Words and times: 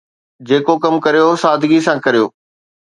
جيڪو 0.47 0.73
ڪم 0.83 0.95
ڪريو، 1.05 1.27
سادگيءَ 1.43 1.85
سان 1.85 1.97
ڪريو. 2.05 2.25